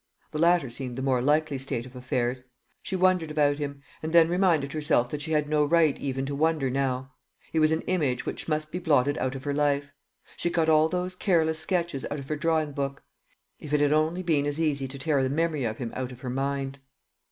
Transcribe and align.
The 0.31 0.39
latter 0.39 0.71
seemed 0.71 0.95
the 0.95 1.03
more 1.03 1.21
likely 1.21 1.59
state 1.59 1.85
of 1.85 1.95
affairs. 1.95 2.45
She 2.81 2.95
wondered 2.95 3.29
about 3.29 3.59
him 3.59 3.83
and 4.01 4.11
then 4.11 4.29
reminded 4.29 4.73
herself 4.73 5.11
that 5.11 5.21
she 5.21 5.33
had 5.33 5.47
no 5.47 5.63
right 5.63 5.95
even 5.99 6.25
to 6.25 6.33
wonder 6.33 6.71
now. 6.71 7.11
His 7.53 7.59
was 7.61 7.71
an 7.71 7.81
image 7.81 8.25
which 8.25 8.47
must 8.47 8.71
be 8.71 8.79
blotted 8.79 9.19
out 9.19 9.35
of 9.35 9.43
her 9.43 9.53
life. 9.53 9.91
She 10.37 10.49
cut 10.49 10.69
all 10.69 10.89
those 10.89 11.15
careless 11.15 11.59
sketches 11.59 12.03
out 12.09 12.17
of 12.17 12.29
her 12.29 12.35
drawing 12.35 12.71
book. 12.71 13.03
If 13.59 13.73
it 13.73 13.79
had 13.79 13.93
only 13.93 14.23
been 14.23 14.47
as 14.47 14.59
easy 14.59 14.87
to 14.87 14.97
tear 14.97 15.21
the 15.21 15.29
memory 15.29 15.65
of 15.65 15.77
him 15.77 15.93
out 15.95 16.11
of 16.11 16.21
her 16.21 16.31
mind! 16.31 16.79